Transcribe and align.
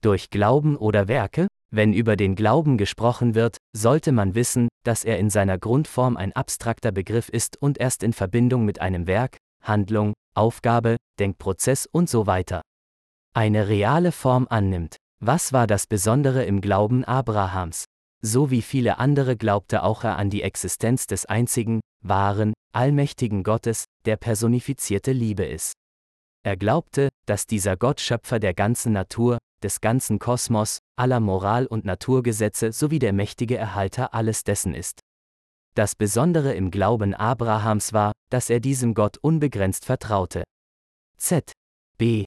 Durch 0.00 0.30
Glauben 0.30 0.76
oder 0.76 1.08
Werke? 1.08 1.48
Wenn 1.70 1.92
über 1.92 2.16
den 2.16 2.34
Glauben 2.34 2.78
gesprochen 2.78 3.34
wird, 3.34 3.58
sollte 3.76 4.12
man 4.12 4.34
wissen, 4.34 4.68
dass 4.84 5.04
er 5.04 5.18
in 5.18 5.28
seiner 5.28 5.58
Grundform 5.58 6.16
ein 6.16 6.32
abstrakter 6.32 6.92
Begriff 6.92 7.28
ist 7.28 7.60
und 7.60 7.78
erst 7.78 8.02
in 8.02 8.12
Verbindung 8.12 8.64
mit 8.64 8.80
einem 8.80 9.06
Werk, 9.06 9.36
Handlung, 9.62 10.14
Aufgabe, 10.34 10.96
Denkprozess 11.18 11.86
und 11.90 12.08
so 12.08 12.26
weiter 12.26 12.62
eine 13.38 13.68
reale 13.68 14.10
Form 14.10 14.48
annimmt. 14.50 14.96
Was 15.20 15.52
war 15.52 15.68
das 15.68 15.86
Besondere 15.86 16.44
im 16.44 16.60
Glauben 16.60 17.04
Abrahams? 17.04 17.84
So 18.20 18.50
wie 18.50 18.62
viele 18.62 18.98
andere 18.98 19.36
glaubte 19.36 19.84
auch 19.84 20.02
er 20.02 20.16
an 20.16 20.28
die 20.28 20.42
Existenz 20.42 21.06
des 21.06 21.24
einzigen, 21.24 21.80
wahren, 22.04 22.52
allmächtigen 22.72 23.44
Gottes, 23.44 23.84
der 24.06 24.16
personifizierte 24.16 25.12
Liebe 25.12 25.44
ist. 25.44 25.74
Er 26.44 26.56
glaubte, 26.56 27.10
dass 27.26 27.46
dieser 27.46 27.76
Gott 27.76 28.00
Schöpfer 28.00 28.40
der 28.40 28.54
ganzen 28.54 28.92
Natur, 28.92 29.37
des 29.62 29.80
ganzen 29.80 30.18
Kosmos, 30.18 30.78
aller 30.96 31.20
Moral 31.20 31.66
und 31.66 31.84
Naturgesetze 31.84 32.72
sowie 32.72 32.98
der 32.98 33.12
mächtige 33.12 33.56
Erhalter 33.56 34.14
alles 34.14 34.44
dessen 34.44 34.74
ist. 34.74 35.00
Das 35.74 35.94
Besondere 35.94 36.54
im 36.54 36.70
Glauben 36.70 37.14
Abrahams 37.14 37.92
war, 37.92 38.12
dass 38.30 38.50
er 38.50 38.60
diesem 38.60 38.94
Gott 38.94 39.16
unbegrenzt 39.18 39.84
vertraute. 39.84 40.44
Z. 41.18 41.52
B. 41.98 42.24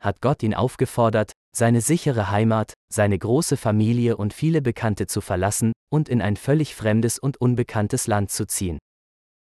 Hat 0.00 0.20
Gott 0.20 0.42
ihn 0.42 0.54
aufgefordert, 0.54 1.32
seine 1.54 1.80
sichere 1.80 2.30
Heimat, 2.30 2.74
seine 2.92 3.18
große 3.18 3.56
Familie 3.56 4.16
und 4.16 4.34
viele 4.34 4.60
Bekannte 4.60 5.06
zu 5.06 5.20
verlassen 5.20 5.72
und 5.90 6.08
in 6.08 6.20
ein 6.20 6.36
völlig 6.36 6.74
fremdes 6.74 7.18
und 7.18 7.40
unbekanntes 7.40 8.06
Land 8.06 8.30
zu 8.30 8.46
ziehen. 8.46 8.78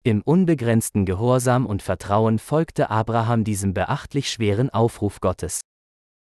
Im 0.04 0.22
unbegrenzten 0.22 1.06
Gehorsam 1.06 1.66
und 1.66 1.82
Vertrauen 1.82 2.38
folgte 2.38 2.92
Abraham 2.92 3.44
diesem 3.44 3.74
beachtlich 3.74 4.30
schweren 4.30 4.70
Aufruf 4.70 5.20
Gottes. 5.20 5.62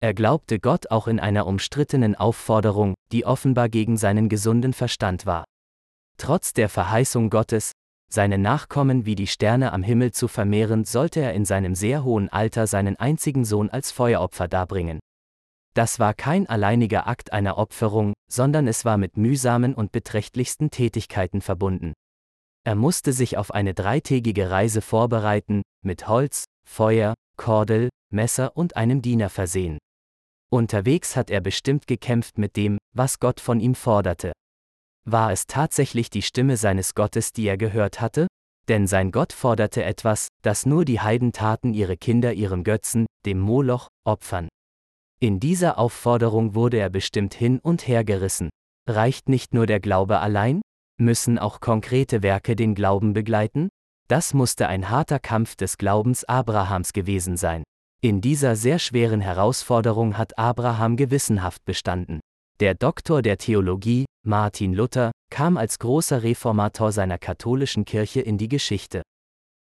Er 0.06 0.14
glaubte 0.14 0.60
Gott 0.60 0.92
auch 0.92 1.08
in 1.08 1.20
einer 1.20 1.48
umstrittenen 1.48 2.14
Aufforderung, 2.14 2.94
die 3.12 3.26
offenbar 3.26 3.70
gegen 3.70 3.98
seinen 3.98 4.30
gesunden 4.30 4.72
Verstand 4.72 5.26
war. 5.26 5.46
Trotz 6.20 6.54
der 6.54 6.70
Verheißung 6.70 7.32
Gottes, 7.32 7.72
seine 8.12 8.38
Nachkommen 8.38 9.08
wie 9.08 9.16
die 9.16 9.26
Sterne 9.26 9.74
am 9.74 9.82
Himmel 9.82 10.12
zu 10.12 10.28
vermehren, 10.28 10.86
sollte 10.86 11.22
er 11.22 11.34
in 11.34 11.44
seinem 11.44 11.74
sehr 11.74 12.04
hohen 12.04 12.30
Alter 12.30 12.68
seinen 12.68 12.98
einzigen 12.98 13.46
Sohn 13.46 13.72
als 13.72 13.90
Feueropfer 13.90 14.48
darbringen. 14.48 15.00
Das 15.74 15.98
war 15.98 16.14
kein 16.14 16.48
alleiniger 16.48 17.08
Akt 17.08 17.34
einer 17.34 17.58
Opferung, 17.58 18.14
sondern 18.32 18.68
es 18.68 18.86
war 18.86 19.00
mit 19.00 19.18
mühsamen 19.18 19.74
und 19.74 19.92
beträchtlichsten 19.92 20.70
Tätigkeiten 20.70 21.42
verbunden. 21.42 21.94
Er 22.64 22.76
musste 22.76 23.12
sich 23.12 23.40
auf 23.40 23.50
eine 23.50 23.74
dreitägige 23.74 24.52
Reise 24.52 24.84
vorbereiten, 24.84 25.64
mit 25.84 26.08
Holz, 26.08 26.44
Feuer, 26.64 27.16
Kordel, 27.38 27.90
Messer 28.14 28.56
und 28.56 28.78
einem 28.78 29.02
Diener 29.02 29.32
versehen. 29.32 29.80
Unterwegs 30.56 31.18
hat 31.18 31.30
er 31.30 31.42
bestimmt 31.42 31.86
gekämpft 31.86 32.38
mit 32.38 32.56
dem, 32.56 32.78
was 32.96 33.20
Gott 33.20 33.42
von 33.42 33.60
ihm 33.60 33.76
forderte. 33.76 34.32
War 35.04 35.34
es 35.34 35.48
tatsächlich 35.48 36.10
die 36.10 36.22
Stimme 36.22 36.56
seines 36.56 36.96
Gottes, 36.96 37.34
die 37.34 37.46
er 37.46 37.58
gehört 37.58 38.00
hatte? 38.00 38.28
Denn 38.70 38.88
sein 38.88 39.12
Gott 39.12 39.34
forderte 39.34 39.84
etwas, 39.84 40.30
das 40.44 40.66
nur 40.66 40.86
die 40.86 41.02
Heiden 41.02 41.34
taten 41.34 41.74
ihre 41.74 41.98
Kinder 41.98 42.32
ihrem 42.32 42.64
Götzen, 42.64 43.06
dem 43.26 43.38
Moloch, 43.38 43.90
opfern. 44.06 44.48
In 45.20 45.42
dieser 45.42 45.78
Aufforderung 45.78 46.56
wurde 46.56 46.78
er 46.78 46.90
bestimmt 46.90 47.34
hin 47.34 47.60
und 47.60 47.86
her 47.86 48.06
gerissen. 48.06 48.50
Reicht 48.88 49.28
nicht 49.28 49.54
nur 49.54 49.66
der 49.66 49.82
Glaube 49.82 50.20
allein? 50.20 50.62
Müssen 50.98 51.38
auch 51.38 51.60
konkrete 51.60 52.24
Werke 52.24 52.56
den 52.56 52.76
Glauben 52.76 53.12
begleiten? 53.12 53.68
Das 54.08 54.34
musste 54.34 54.70
ein 54.70 54.90
harter 54.90 55.20
Kampf 55.20 55.58
des 55.58 55.78
Glaubens 55.78 56.24
Abrahams 56.24 56.94
gewesen 56.94 57.36
sein. 57.36 57.64
In 58.06 58.22
dieser 58.22 58.56
sehr 58.56 58.78
schweren 58.78 59.20
Herausforderung 59.20 60.16
hat 60.16 60.38
Abraham 60.38 60.96
gewissenhaft 60.96 61.66
bestanden. 61.66 62.20
Der 62.60 62.76
Doktor 62.76 63.24
der 63.24 63.40
Theologie, 63.40 64.06
Martin 64.24 64.76
Luther, 64.76 65.12
kam 65.32 65.58
als 65.58 65.80
großer 65.80 66.22
Reformator 66.22 66.92
seiner 66.92 67.18
katholischen 67.18 67.84
Kirche 67.84 68.22
in 68.22 68.38
die 68.38 68.48
Geschichte. 68.48 69.02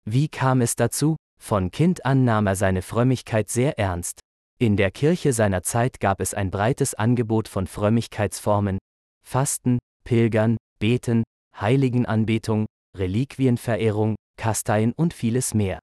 Wie 0.03 0.27
kam 0.27 0.59
es 0.59 0.75
dazu? 0.75 1.15
Von 1.41 1.71
Kind 1.71 2.05
an 2.05 2.25
nahm 2.25 2.45
er 2.47 2.57
seine 2.57 2.81
Frömmigkeit 2.81 3.49
sehr 3.49 3.79
ernst. 3.79 4.19
In 4.59 4.75
der 4.75 4.91
Kirche 4.91 5.31
seiner 5.31 5.63
Zeit 5.63 6.01
gab 6.01 6.19
es 6.19 6.33
ein 6.33 6.51
breites 6.51 6.93
Angebot 6.93 7.47
von 7.47 7.67
Frömmigkeitsformen, 7.67 8.79
Fasten, 9.25 9.79
Pilgern, 10.03 10.57
Beten, 10.79 11.23
Heiligenanbetung, 11.57 12.65
Reliquienverehrung, 12.97 14.15
Kasteien 14.37 14.91
und 14.91 15.13
vieles 15.13 15.53
mehr. 15.53 15.79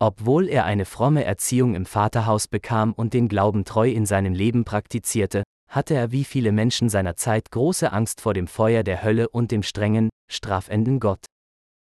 Obwohl 0.00 0.48
er 0.48 0.64
eine 0.64 0.84
fromme 0.84 1.24
Erziehung 1.24 1.74
im 1.74 1.86
Vaterhaus 1.86 2.48
bekam 2.48 2.92
und 2.92 3.14
den 3.14 3.28
Glauben 3.28 3.64
treu 3.64 3.90
in 3.90 4.06
seinem 4.06 4.34
Leben 4.34 4.64
praktizierte, 4.64 5.44
hatte 5.68 5.94
er 5.94 6.12
wie 6.12 6.24
viele 6.24 6.52
Menschen 6.52 6.88
seiner 6.88 7.16
Zeit 7.16 7.50
große 7.50 7.92
Angst 7.92 8.20
vor 8.20 8.34
dem 8.34 8.46
Feuer 8.46 8.82
der 8.82 9.02
Hölle 9.02 9.28
und 9.28 9.50
dem 9.50 9.62
strengen, 9.62 10.10
strafenden 10.30 11.00
Gott. 11.00 11.24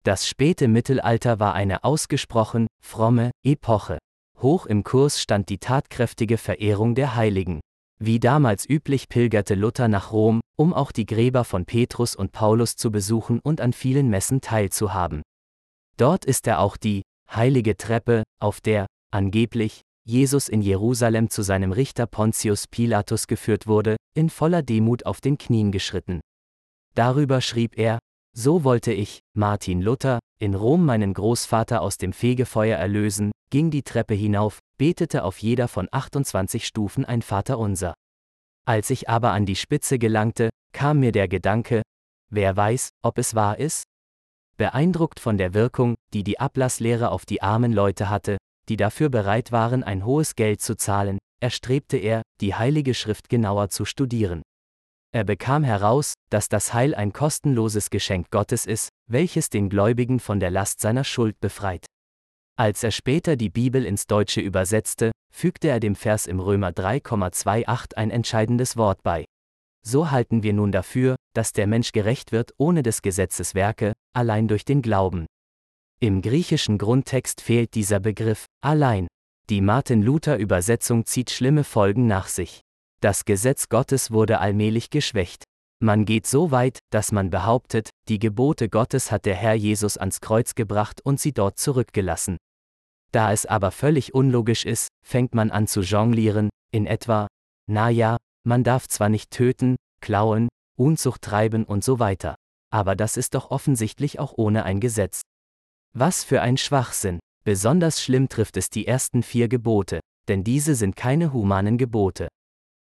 Das 0.03 0.27
späte 0.27 0.67
Mittelalter 0.67 1.39
war 1.39 1.53
eine 1.53 1.83
ausgesprochen 1.83 2.67
fromme 2.81 3.31
Epoche. 3.43 3.97
Hoch 4.41 4.65
im 4.65 4.83
Kurs 4.83 5.21
stand 5.21 5.49
die 5.49 5.57
tatkräftige 5.57 6.37
Verehrung 6.37 6.95
der 6.95 7.15
Heiligen. 7.15 7.59
Wie 8.01 8.19
damals 8.19 8.67
üblich 8.67 9.09
pilgerte 9.09 9.55
Luther 9.55 9.89
nach 9.89 10.13
Rom, 10.13 10.39
um 10.57 10.73
auch 10.73 10.93
die 10.93 11.05
Gräber 11.05 11.43
von 11.43 11.65
Petrus 11.65 12.15
und 12.15 12.31
Paulus 12.31 12.77
zu 12.77 12.91
besuchen 12.91 13.41
und 13.41 13.59
an 13.59 13.73
vielen 13.73 14.09
Messen 14.09 14.39
teilzuhaben. 14.39 15.21
Dort 15.97 16.23
ist 16.23 16.47
er 16.47 16.59
auch 16.59 16.77
die 16.77 17.01
heilige 17.35 17.77
Treppe, 17.77 18.23
auf 18.39 18.61
der, 18.61 18.87
angeblich, 19.11 19.81
Jesus 20.05 20.49
in 20.49 20.61
Jerusalem 20.61 21.29
zu 21.29 21.43
seinem 21.43 21.71
Richter 21.71 22.07
Pontius 22.07 22.67
Pilatus 22.67 23.27
geführt 23.27 23.67
wurde, 23.67 23.97
in 24.15 24.29
voller 24.29 24.63
Demut 24.63 25.05
auf 25.05 25.21
den 25.21 25.37
Knien 25.37 25.71
geschritten. 25.71 26.19
Darüber 26.95 27.41
schrieb 27.41 27.77
er, 27.77 27.99
so 28.35 28.63
wollte 28.63 28.93
ich, 28.93 29.19
Martin 29.35 29.81
Luther, 29.81 30.19
in 30.39 30.55
Rom 30.55 30.85
meinen 30.85 31.13
Großvater 31.13 31.81
aus 31.81 31.97
dem 31.97 32.13
Fegefeuer 32.13 32.77
erlösen, 32.77 33.31
ging 33.51 33.71
die 33.71 33.83
Treppe 33.83 34.13
hinauf, 34.13 34.59
betete 34.77 35.23
auf 35.23 35.39
jeder 35.39 35.67
von 35.67 35.87
28 35.91 36.65
Stufen 36.65 37.05
ein 37.05 37.21
Vaterunser. 37.21 37.93
Als 38.65 38.89
ich 38.89 39.09
aber 39.09 39.31
an 39.31 39.45
die 39.45 39.55
Spitze 39.55 39.99
gelangte, 39.99 40.49
kam 40.73 40.99
mir 40.99 41.11
der 41.11 41.27
Gedanke, 41.27 41.81
wer 42.29 42.55
weiß, 42.55 42.89
ob 43.03 43.17
es 43.17 43.35
wahr 43.35 43.57
ist? 43.57 43.83
Beeindruckt 44.59 45.21
von 45.21 45.37
der 45.37 45.53
Wirkung, 45.53 45.95
die 46.13 46.25
die 46.25 46.41
Ablasslehre 46.41 47.11
auf 47.11 47.25
die 47.25 47.41
armen 47.41 47.71
Leute 47.71 48.09
hatte, 48.09 48.35
die 48.67 48.75
dafür 48.75 49.07
bereit 49.07 49.53
waren, 49.53 49.85
ein 49.85 50.03
hohes 50.03 50.35
Geld 50.35 50.59
zu 50.59 50.75
zahlen, 50.75 51.17
erstrebte 51.39 51.95
er, 51.95 52.23
die 52.41 52.53
Heilige 52.53 52.93
Schrift 52.93 53.29
genauer 53.29 53.69
zu 53.69 53.85
studieren. 53.85 54.41
Er 55.13 55.23
bekam 55.23 55.63
heraus, 55.63 56.13
dass 56.29 56.49
das 56.49 56.73
Heil 56.73 56.93
ein 56.93 57.13
kostenloses 57.13 57.89
Geschenk 57.89 58.31
Gottes 58.31 58.65
ist, 58.65 58.89
welches 59.09 59.49
den 59.49 59.69
Gläubigen 59.69 60.19
von 60.19 60.41
der 60.41 60.51
Last 60.51 60.81
seiner 60.81 61.05
Schuld 61.05 61.39
befreit. 61.39 61.85
Als 62.57 62.83
er 62.83 62.91
später 62.91 63.37
die 63.37 63.49
Bibel 63.49 63.85
ins 63.85 64.07
Deutsche 64.07 64.41
übersetzte, 64.41 65.13
fügte 65.33 65.69
er 65.69 65.79
dem 65.79 65.95
Vers 65.95 66.27
im 66.27 66.41
Römer 66.41 66.71
3,28 66.71 67.95
ein 67.95 68.11
entscheidendes 68.11 68.75
Wort 68.75 69.03
bei. 69.03 69.23
So 69.85 70.11
halten 70.11 70.43
wir 70.43 70.53
nun 70.53 70.71
dafür, 70.71 71.15
dass 71.33 71.53
der 71.53 71.67
Mensch 71.67 71.91
gerecht 71.91 72.31
wird 72.31 72.53
ohne 72.57 72.83
des 72.83 73.01
Gesetzes 73.01 73.55
Werke, 73.55 73.93
allein 74.13 74.47
durch 74.47 74.65
den 74.65 74.81
Glauben. 74.81 75.25
Im 76.01 76.21
griechischen 76.21 76.77
Grundtext 76.77 77.41
fehlt 77.41 77.75
dieser 77.75 77.99
Begriff 77.99 78.45
allein. 78.61 79.07
Die 79.49 79.61
Martin 79.61 80.01
Luther 80.01 80.37
Übersetzung 80.37 81.05
zieht 81.05 81.31
schlimme 81.31 81.63
Folgen 81.63 82.07
nach 82.07 82.27
sich. 82.27 82.61
Das 83.01 83.25
Gesetz 83.25 83.69
Gottes 83.69 84.11
wurde 84.11 84.39
allmählich 84.39 84.89
geschwächt. 84.89 85.43
Man 85.81 86.05
geht 86.05 86.27
so 86.27 86.51
weit, 86.51 86.79
dass 86.91 87.11
man 87.11 87.29
behauptet, 87.29 87.89
die 88.09 88.19
Gebote 88.19 88.69
Gottes 88.69 89.11
hat 89.11 89.25
der 89.25 89.35
Herr 89.35 89.53
Jesus 89.53 89.97
ans 89.97 90.19
Kreuz 90.19 90.53
gebracht 90.55 90.99
und 91.03 91.19
sie 91.19 91.31
dort 91.31 91.57
zurückgelassen. 91.57 92.37
Da 93.11 93.31
es 93.31 93.45
aber 93.45 93.71
völlig 93.71 94.13
unlogisch 94.13 94.65
ist, 94.65 94.89
fängt 95.05 95.33
man 95.33 95.51
an 95.51 95.67
zu 95.67 95.81
jonglieren, 95.81 96.49
in 96.71 96.85
etwa, 96.85 97.27
na 97.67 97.89
ja, 97.89 98.17
man 98.45 98.63
darf 98.63 98.87
zwar 98.87 99.09
nicht 99.09 99.31
töten, 99.31 99.75
klauen, 100.01 100.49
Unzucht 100.77 101.21
treiben 101.21 101.65
und 101.65 101.83
so 101.83 101.99
weiter. 101.99 102.35
Aber 102.71 102.95
das 102.95 103.17
ist 103.17 103.33
doch 103.33 103.51
offensichtlich 103.51 104.19
auch 104.19 104.33
ohne 104.37 104.63
ein 104.63 104.79
Gesetz. 104.79 105.21
Was 105.93 106.23
für 106.23 106.41
ein 106.41 106.57
Schwachsinn. 106.57 107.19
Besonders 107.43 108.01
schlimm 108.01 108.29
trifft 108.29 108.57
es 108.57 108.69
die 108.69 108.85
ersten 108.85 109.23
vier 109.23 109.47
Gebote, 109.47 109.99
denn 110.27 110.43
diese 110.43 110.75
sind 110.75 110.95
keine 110.95 111.33
humanen 111.33 111.77
Gebote. 111.77 112.27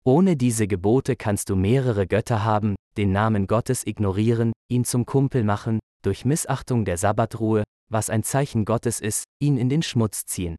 Ohne 0.05 0.37
diese 0.37 0.67
Gebote 0.67 1.17
kannst 1.17 1.49
du 1.49 1.57
mehrere 1.57 2.07
Götter 2.07 2.45
haben, 2.45 2.75
den 2.97 3.13
Namen 3.13 3.47
Gottes 3.47 3.87
ignorieren, 3.87 4.53
ihn 4.69 4.85
zum 4.85 5.07
Kumpel 5.07 5.43
machen, 5.45 5.79
durch 6.03 6.25
Missachtung 6.25 6.85
der 6.85 6.99
Sabbatruhe, 6.99 7.65
was 7.89 8.11
ein 8.11 8.25
Zeichen 8.25 8.65
Gottes 8.65 9.01
ist, 9.01 9.25
ihn 9.41 9.57
in 9.57 9.69
den 9.69 9.83
Schmutz 9.83 10.27
ziehen. 10.27 10.57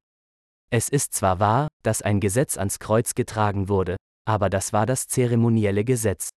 Es 0.72 0.90
ist 0.90 1.13
zwar 1.13 1.40
wahr, 1.40 1.68
dass 1.84 2.02
ein 2.02 2.19
Gesetz 2.19 2.58
ans 2.58 2.80
Kreuz 2.80 3.16
getragen 3.16 3.69
wurde, 3.69 3.98
aber 4.25 4.50
das 4.50 4.74
war 4.74 4.86
das 4.86 5.08
zeremonielle 5.08 5.84
Gesetz. 5.84 6.30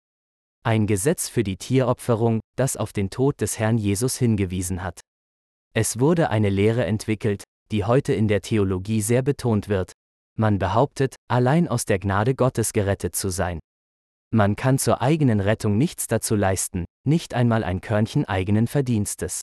Ein 0.65 0.87
Gesetz 0.87 1.29
für 1.29 1.45
die 1.45 1.57
Tieropferung, 1.57 2.41
das 2.57 2.77
auf 2.77 2.93
den 2.93 3.11
Tod 3.11 3.41
des 3.41 3.59
Herrn 3.59 3.79
Jesus 3.79 4.17
hingewiesen 4.17 4.83
hat. 4.83 5.01
Es 5.75 6.01
wurde 6.01 6.31
eine 6.31 6.51
Lehre 6.51 6.85
entwickelt, 6.85 7.45
die 7.71 7.85
heute 7.85 8.13
in 8.13 8.29
der 8.29 8.41
Theologie 8.41 9.01
sehr 9.01 9.23
betont 9.23 9.69
wird, 9.69 9.93
Man 10.39 10.59
behauptet, 10.59 11.17
allein 11.29 11.67
aus 11.67 11.85
der 11.87 11.99
Gnade 11.99 12.35
Gottes 12.35 12.73
gerettet 12.73 13.17
zu 13.17 13.31
sein. 13.31 13.59
Man 14.31 14.57
kann 14.57 14.79
zur 14.79 15.01
eigenen 15.01 15.41
Rettung 15.41 15.79
nichts 15.79 16.09
dazu 16.09 16.35
leisten, 16.35 16.85
nicht 17.05 17.33
einmal 17.33 17.65
ein 17.65 17.81
Körnchen 17.81 18.25
eigenen 18.25 18.67
Verdienstes. 18.67 19.41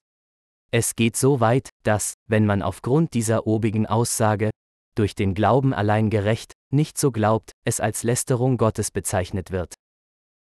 Es 0.71 0.95
geht 0.95 1.15
so 1.15 1.39
weit, 1.39 1.69
dass, 1.83 2.13
wenn 2.27 2.45
man 2.45 2.61
aufgrund 2.61 3.13
dieser 3.13 3.47
obigen 3.47 3.85
Aussage, 3.85 4.49
durch 4.95 5.15
den 5.15 5.33
Glauben 5.33 5.73
allein 5.73 6.09
gerecht, 6.09 6.53
nicht 6.71 6.97
so 6.97 7.11
glaubt, 7.11 7.51
es 7.65 7.79
als 7.79 8.03
Lästerung 8.03 8.57
Gottes 8.57 8.91
bezeichnet 8.91 9.51
wird. 9.51 9.75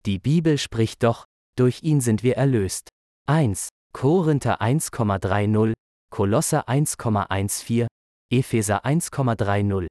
Die 0.06 0.20
Bibel 0.20 0.58
spricht 0.58 1.04
doch, 1.04 1.26
durch 1.56 1.84
ihn 1.84 2.02
sind 2.02 2.24
wir 2.24 2.38
erlöst. 2.38 2.90
1. 3.28 3.70
Korinther 3.94 4.62
1,30, 4.62 5.74
Kolosser 6.12 6.68
1,14, 6.70 7.88
Epheser 8.32 8.86
1,30. 8.86 9.88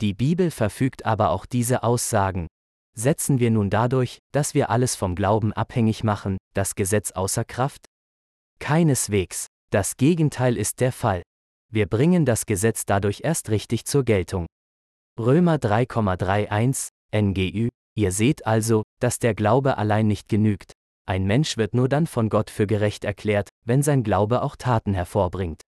Die 0.00 0.14
Bibel 0.14 0.50
verfügt 0.50 1.04
aber 1.04 1.30
auch 1.30 1.46
diese 1.46 1.82
Aussagen, 1.82 2.46
Setzen 2.98 3.38
wir 3.38 3.52
nun 3.52 3.70
dadurch, 3.70 4.18
dass 4.32 4.54
wir 4.54 4.70
alles 4.70 4.96
vom 4.96 5.14
Glauben 5.14 5.52
abhängig 5.52 6.02
machen, 6.02 6.36
das 6.52 6.74
Gesetz 6.74 7.12
außer 7.12 7.44
Kraft? 7.44 7.86
Keineswegs, 8.58 9.46
das 9.70 9.96
Gegenteil 9.96 10.56
ist 10.56 10.80
der 10.80 10.90
Fall. 10.90 11.22
Wir 11.70 11.86
bringen 11.86 12.24
das 12.24 12.46
Gesetz 12.46 12.86
dadurch 12.86 13.20
erst 13.24 13.50
richtig 13.50 13.84
zur 13.84 14.04
Geltung. 14.04 14.46
Römer 15.18 15.56
3,31 15.56 16.88
NGÜ 17.14 17.68
Ihr 17.98 18.12
seht 18.12 18.46
also, 18.46 18.84
dass 19.00 19.18
der 19.18 19.34
Glaube 19.34 19.76
allein 19.76 20.06
nicht 20.06 20.28
genügt. 20.28 20.72
Ein 21.04 21.24
Mensch 21.24 21.56
wird 21.56 21.74
nur 21.74 21.88
dann 21.88 22.06
von 22.06 22.28
Gott 22.28 22.48
für 22.48 22.68
gerecht 22.68 23.04
erklärt, 23.04 23.48
wenn 23.64 23.82
sein 23.82 24.04
Glaube 24.04 24.42
auch 24.42 24.54
Taten 24.54 24.94
hervorbringt. 24.94 25.62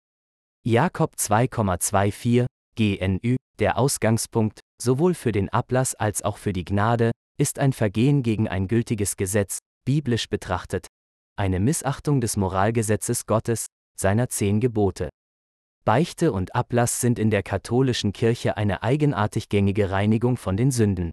Jakob 0.63 1.15
2,24 1.15 2.45
GNÜ 2.75 3.37
Der 3.57 3.79
Ausgangspunkt, 3.79 4.59
sowohl 4.79 5.15
für 5.15 5.31
den 5.31 5.49
Ablass 5.49 5.95
als 5.95 6.21
auch 6.21 6.37
für 6.37 6.53
die 6.53 6.65
Gnade, 6.65 7.11
ist 7.39 7.57
ein 7.57 7.73
Vergehen 7.73 8.21
gegen 8.21 8.47
ein 8.47 8.67
gültiges 8.67 9.17
Gesetz, 9.17 9.57
biblisch 9.85 10.29
betrachtet, 10.29 10.87
eine 11.35 11.59
Missachtung 11.59 12.21
des 12.21 12.37
Moralgesetzes 12.37 13.25
Gottes, 13.25 13.65
seiner 13.97 14.29
zehn 14.29 14.59
Gebote. 14.59 15.09
Beichte 15.85 16.31
und 16.31 16.55
Ablass 16.55 17.01
sind 17.01 17.19
in 17.19 17.31
der 17.31 17.43
katholischen 17.43 18.13
Kirche 18.13 18.57
eine 18.57 18.83
eigenartig 18.83 19.49
gängige 19.49 19.91
Reinigung 19.91 20.37
von 20.37 20.57
den 20.57 20.71
Sünden. 20.71 21.11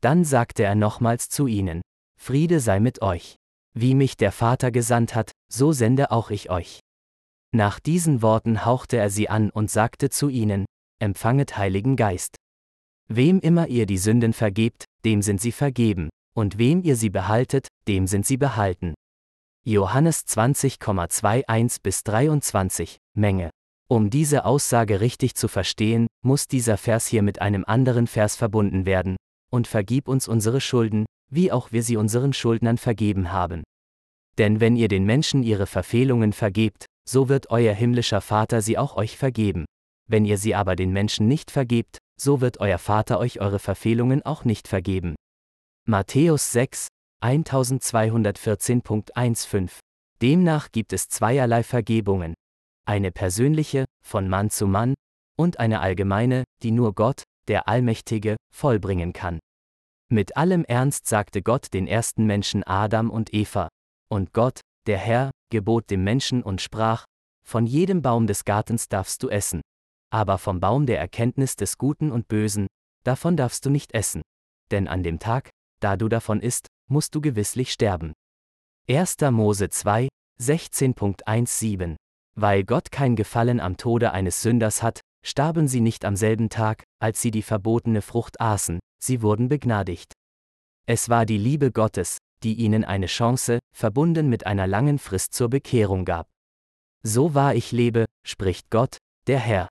Dann 0.00 0.24
sagte 0.24 0.62
er 0.62 0.74
nochmals 0.74 1.28
zu 1.28 1.46
ihnen, 1.46 1.82
Friede 2.18 2.60
sei 2.60 2.80
mit 2.80 3.02
euch. 3.02 3.36
Wie 3.74 3.94
mich 3.94 4.16
der 4.16 4.32
Vater 4.32 4.70
gesandt 4.70 5.14
hat, 5.14 5.32
so 5.52 5.72
sende 5.72 6.10
auch 6.10 6.30
ich 6.30 6.50
euch. 6.50 6.80
Nach 7.52 7.80
diesen 7.80 8.22
Worten 8.22 8.64
hauchte 8.64 8.96
er 8.96 9.10
sie 9.10 9.28
an 9.28 9.50
und 9.50 9.70
sagte 9.70 10.10
zu 10.10 10.28
ihnen, 10.28 10.66
Empfanget 10.98 11.56
Heiligen 11.58 11.96
Geist. 11.96 12.36
Wem 13.08 13.38
immer 13.40 13.68
ihr 13.68 13.86
die 13.86 13.98
Sünden 13.98 14.32
vergebt, 14.32 14.84
dem 15.04 15.22
sind 15.22 15.40
sie 15.40 15.52
vergeben, 15.52 16.08
und 16.34 16.58
wem 16.58 16.82
ihr 16.82 16.96
sie 16.96 17.10
behaltet, 17.10 17.68
dem 17.86 18.06
sind 18.06 18.26
sie 18.26 18.36
behalten. 18.36 18.94
Johannes 19.64 20.26
20,21 20.26 21.82
bis 21.82 22.02
23, 22.02 22.98
Menge. 23.14 23.50
Um 23.88 24.10
diese 24.10 24.44
Aussage 24.44 25.00
richtig 25.00 25.36
zu 25.36 25.46
verstehen, 25.46 26.08
muss 26.22 26.48
dieser 26.48 26.76
Vers 26.76 27.06
hier 27.06 27.22
mit 27.22 27.40
einem 27.40 27.64
anderen 27.64 28.08
Vers 28.08 28.34
verbunden 28.34 28.84
werden, 28.84 29.14
und 29.52 29.68
vergib 29.68 30.08
uns 30.08 30.26
unsere 30.26 30.60
Schulden, 30.60 31.06
wie 31.30 31.52
auch 31.52 31.70
wir 31.72 31.84
sie 31.84 31.96
unseren 31.96 32.32
Schuldnern 32.32 32.78
vergeben 32.78 33.30
haben. 33.32 33.62
Denn 34.38 34.60
wenn 34.60 34.76
ihr 34.76 34.88
den 34.88 35.04
Menschen 35.04 35.42
ihre 35.42 35.66
Verfehlungen 35.66 36.32
vergebt, 36.32 36.86
so 37.08 37.28
wird 37.28 37.50
euer 37.50 37.74
himmlischer 37.74 38.20
Vater 38.20 38.60
sie 38.60 38.76
auch 38.76 38.96
euch 38.96 39.16
vergeben. 39.16 39.66
Wenn 40.08 40.24
ihr 40.24 40.38
sie 40.38 40.56
aber 40.56 40.76
den 40.76 40.92
Menschen 40.92 41.26
nicht 41.28 41.50
vergebt, 41.50 41.98
so 42.20 42.40
wird 42.40 42.60
euer 42.60 42.78
Vater 42.78 43.18
euch 43.18 43.40
eure 43.40 43.58
Verfehlungen 43.58 44.22
auch 44.22 44.44
nicht 44.44 44.68
vergeben. 44.68 45.16
Matthäus 45.88 46.52
6, 46.52 46.88
1214.15 47.22 49.70
Demnach 50.22 50.72
gibt 50.72 50.92
es 50.92 51.08
zweierlei 51.08 51.62
Vergebungen. 51.62 52.34
Eine 52.86 53.10
persönliche, 53.10 53.84
von 54.04 54.28
Mann 54.28 54.50
zu 54.50 54.66
Mann, 54.66 54.94
und 55.36 55.58
eine 55.58 55.80
allgemeine, 55.80 56.44
die 56.62 56.70
nur 56.70 56.94
Gott, 56.94 57.24
der 57.48 57.68
Allmächtige, 57.68 58.36
vollbringen 58.54 59.12
kann. 59.12 59.38
Mit 60.08 60.36
allem 60.36 60.64
Ernst 60.64 61.06
sagte 61.06 61.42
Gott 61.42 61.74
den 61.74 61.86
ersten 61.88 62.26
Menschen 62.26 62.62
Adam 62.62 63.10
und 63.10 63.34
Eva, 63.34 63.68
und 64.08 64.32
Gott, 64.32 64.60
der 64.86 64.98
Herr, 64.98 65.30
gebot 65.50 65.90
dem 65.90 66.04
Menschen 66.04 66.42
und 66.42 66.62
sprach, 66.62 67.04
von 67.44 67.66
jedem 67.66 68.02
Baum 68.02 68.26
des 68.26 68.44
Gartens 68.44 68.88
darfst 68.88 69.22
du 69.22 69.28
essen, 69.28 69.62
aber 70.10 70.38
vom 70.38 70.60
Baum 70.60 70.86
der 70.86 71.00
Erkenntnis 71.00 71.56
des 71.56 71.78
Guten 71.78 72.12
und 72.12 72.28
Bösen, 72.28 72.68
davon 73.04 73.36
darfst 73.36 73.66
du 73.66 73.70
nicht 73.70 73.94
essen. 73.94 74.22
Denn 74.70 74.88
an 74.88 75.02
dem 75.02 75.18
Tag, 75.18 75.50
da 75.80 75.96
du 75.96 76.08
davon 76.08 76.40
isst, 76.40 76.68
musst 76.88 77.14
du 77.14 77.20
gewisslich 77.20 77.72
sterben. 77.72 78.12
1. 78.88 79.16
Mose 79.32 79.68
2, 79.68 80.08
16.17 80.40 81.96
Weil 82.38 82.64
Gott 82.64 82.92
kein 82.92 83.16
Gefallen 83.16 83.60
am 83.60 83.78
Tode 83.78 84.12
eines 84.12 84.42
Sünders 84.42 84.82
hat, 84.82 85.00
starben 85.24 85.68
sie 85.68 85.80
nicht 85.80 86.04
am 86.04 86.16
selben 86.16 86.50
Tag, 86.50 86.84
als 87.00 87.22
sie 87.22 87.30
die 87.30 87.42
verbotene 87.42 88.02
Frucht 88.02 88.40
aßen, 88.40 88.78
sie 89.02 89.22
wurden 89.22 89.48
begnadigt. 89.48 90.12
Es 90.86 91.08
war 91.08 91.26
die 91.26 91.38
Liebe 91.38 91.72
Gottes, 91.72 92.18
die 92.42 92.54
ihnen 92.54 92.84
eine 92.84 93.06
Chance, 93.06 93.58
verbunden 93.74 94.28
mit 94.28 94.46
einer 94.46 94.66
langen 94.66 94.98
Frist 94.98 95.32
zur 95.32 95.48
Bekehrung 95.48 96.04
gab. 96.04 96.28
So 97.02 97.34
wahr 97.34 97.54
ich 97.54 97.72
lebe, 97.72 98.04
spricht 98.26 98.70
Gott, 98.70 98.98
der 99.26 99.38
Herr. 99.38 99.68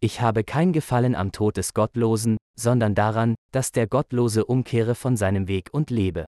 Ich 0.00 0.20
habe 0.20 0.44
kein 0.44 0.72
Gefallen 0.72 1.14
am 1.14 1.32
Tod 1.32 1.56
des 1.56 1.72
Gottlosen, 1.72 2.36
sondern 2.58 2.94
daran, 2.94 3.34
dass 3.52 3.72
der 3.72 3.86
Gottlose 3.86 4.44
umkehre 4.44 4.94
von 4.94 5.16
seinem 5.16 5.48
Weg 5.48 5.70
und 5.72 5.90
lebe. 5.90 6.26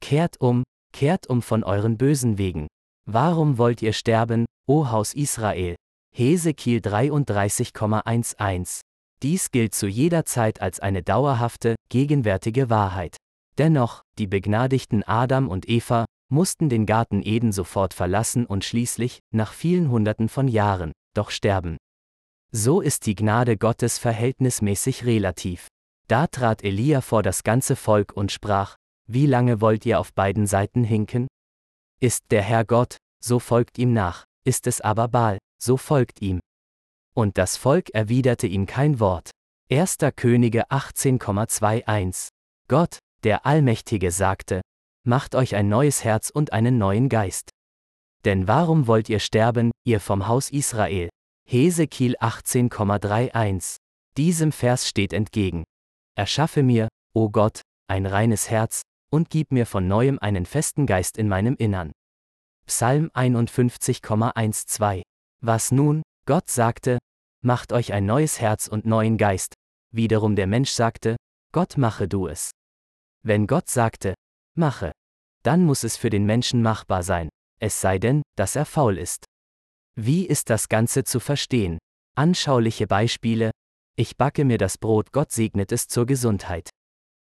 Kehrt 0.00 0.40
um, 0.40 0.64
kehrt 0.92 1.28
um 1.28 1.42
von 1.42 1.62
euren 1.62 1.96
bösen 1.96 2.38
Wegen. 2.38 2.66
Warum 3.12 3.58
wollt 3.58 3.82
ihr 3.82 3.92
sterben, 3.92 4.46
o 4.68 4.92
Haus 4.92 5.14
Israel? 5.14 5.74
Hesekiel 6.14 6.78
33,11. 6.78 8.82
Dies 9.24 9.50
gilt 9.50 9.74
zu 9.74 9.88
jeder 9.88 10.24
Zeit 10.26 10.62
als 10.62 10.78
eine 10.78 11.02
dauerhafte, 11.02 11.74
gegenwärtige 11.88 12.70
Wahrheit. 12.70 13.16
Dennoch, 13.58 14.02
die 14.16 14.28
begnadigten 14.28 15.02
Adam 15.02 15.48
und 15.48 15.68
Eva 15.68 16.04
mussten 16.30 16.68
den 16.68 16.86
Garten 16.86 17.20
Eden 17.24 17.50
sofort 17.50 17.94
verlassen 17.94 18.46
und 18.46 18.64
schließlich, 18.64 19.18
nach 19.34 19.54
vielen 19.54 19.90
Hunderten 19.90 20.28
von 20.28 20.46
Jahren, 20.46 20.92
doch 21.12 21.30
sterben. 21.30 21.78
So 22.52 22.80
ist 22.80 23.06
die 23.06 23.16
Gnade 23.16 23.56
Gottes 23.56 23.98
verhältnismäßig 23.98 25.04
relativ. 25.04 25.66
Da 26.06 26.28
trat 26.28 26.62
Elia 26.62 27.00
vor 27.00 27.24
das 27.24 27.42
ganze 27.42 27.74
Volk 27.74 28.12
und 28.12 28.30
sprach, 28.30 28.76
Wie 29.08 29.26
lange 29.26 29.60
wollt 29.60 29.84
ihr 29.84 29.98
auf 29.98 30.14
beiden 30.14 30.46
Seiten 30.46 30.84
hinken? 30.84 31.26
Ist 32.02 32.30
der 32.30 32.40
Herr 32.40 32.64
Gott, 32.64 32.96
so 33.22 33.38
folgt 33.38 33.76
ihm 33.76 33.92
nach, 33.92 34.24
ist 34.46 34.66
es 34.66 34.80
aber 34.80 35.08
Baal, 35.08 35.36
so 35.62 35.76
folgt 35.76 36.22
ihm. 36.22 36.40
Und 37.14 37.36
das 37.36 37.58
Volk 37.58 37.90
erwiderte 37.90 38.46
ihm 38.46 38.64
kein 38.64 39.00
Wort. 39.00 39.30
1. 39.70 39.98
Könige 40.16 40.70
18,21 40.70 42.28
Gott, 42.68 42.98
der 43.22 43.44
Allmächtige 43.44 44.12
sagte, 44.12 44.62
Macht 45.06 45.34
euch 45.34 45.54
ein 45.54 45.68
neues 45.68 46.02
Herz 46.02 46.30
und 46.30 46.54
einen 46.54 46.78
neuen 46.78 47.10
Geist. 47.10 47.50
Denn 48.24 48.48
warum 48.48 48.86
wollt 48.86 49.10
ihr 49.10 49.20
sterben, 49.20 49.70
ihr 49.84 50.00
vom 50.00 50.26
Haus 50.26 50.50
Israel? 50.50 51.10
Hesekiel 51.46 52.16
18,31. 52.16 53.76
Diesem 54.16 54.52
Vers 54.52 54.88
steht 54.88 55.12
entgegen. 55.12 55.64
Erschaffe 56.16 56.62
mir, 56.62 56.88
o 57.14 57.28
Gott, 57.28 57.60
ein 57.88 58.06
reines 58.06 58.50
Herz, 58.50 58.82
und 59.10 59.30
gib 59.30 59.52
mir 59.52 59.66
von 59.66 59.86
neuem 59.88 60.18
einen 60.18 60.46
festen 60.46 60.86
Geist 60.86 61.18
in 61.18 61.28
meinem 61.28 61.56
Innern. 61.56 61.92
Psalm 62.66 63.10
51,12. 63.14 65.02
Was 65.42 65.72
nun? 65.72 66.02
Gott 66.26 66.48
sagte, 66.48 66.98
macht 67.42 67.72
euch 67.72 67.92
ein 67.92 68.06
neues 68.06 68.40
Herz 68.40 68.68
und 68.68 68.86
neuen 68.86 69.18
Geist. 69.18 69.54
Wiederum 69.92 70.36
der 70.36 70.46
Mensch 70.46 70.70
sagte, 70.70 71.16
Gott 71.52 71.76
mache 71.76 72.06
du 72.06 72.28
es. 72.28 72.52
Wenn 73.22 73.46
Gott 73.46 73.68
sagte, 73.68 74.14
mache, 74.56 74.92
dann 75.42 75.64
muss 75.64 75.82
es 75.84 75.96
für 75.96 76.10
den 76.10 76.26
Menschen 76.26 76.62
machbar 76.62 77.02
sein, 77.02 77.28
es 77.60 77.80
sei 77.80 77.98
denn, 77.98 78.22
dass 78.36 78.56
er 78.56 78.66
faul 78.66 78.98
ist. 78.98 79.24
Wie 79.96 80.26
ist 80.26 80.50
das 80.50 80.68
Ganze 80.68 81.04
zu 81.04 81.18
verstehen? 81.18 81.78
Anschauliche 82.16 82.86
Beispiele. 82.86 83.50
Ich 83.96 84.16
backe 84.16 84.44
mir 84.44 84.58
das 84.58 84.78
Brot, 84.78 85.12
Gott 85.12 85.32
segnet 85.32 85.72
es 85.72 85.88
zur 85.88 86.06
Gesundheit. 86.06 86.70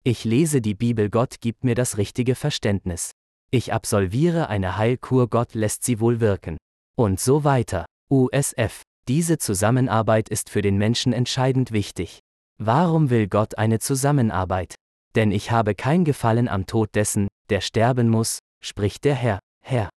Ich 0.03 0.25
lese 0.25 0.63
die 0.63 0.75
Bibel, 0.75 1.11
Gott 1.11 1.43
gibt 1.43 1.63
mir 1.63 1.75
das 1.75 1.99
richtige 1.99 2.35
Verständnis. 2.35 3.11
Ich 3.51 3.75
absolviere 3.75 4.49
eine 4.49 4.79
Heilkur, 4.79 5.29
Gott 5.29 5.53
lässt 5.53 5.85
sie 5.85 6.01
wohl 6.01 6.21
wirken. 6.21 6.57
Und 6.97 7.21
so 7.21 7.45
weiter. 7.45 7.85
USF. 8.11 8.83
Diese 9.09 9.37
Zusammenarbeit 9.37 10.31
ist 10.31 10.49
für 10.49 10.63
den 10.63 10.79
Menschen 10.79 11.13
entscheidend 11.13 11.73
wichtig. 11.73 12.21
Warum 12.59 13.11
will 13.11 13.29
Gott 13.29 13.59
eine 13.59 13.79
Zusammenarbeit? 13.79 14.75
Denn 15.17 15.33
ich 15.33 15.51
habe 15.51 15.75
kein 15.75 16.05
Gefallen 16.05 16.49
am 16.49 16.65
Tod 16.65 16.95
dessen, 16.95 17.29
der 17.51 17.61
sterben 17.61 18.09
muss, 18.09 18.39
spricht 18.63 19.05
der 19.05 19.15
Herr, 19.15 19.39
Herr. 19.63 19.91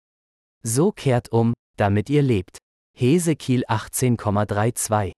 So 0.63 0.91
kehrt 0.91 1.31
um, 1.31 1.53
damit 1.77 2.09
ihr 2.09 2.23
lebt. 2.23 2.57
Hesekiel 2.97 3.65
18,32 3.67 5.11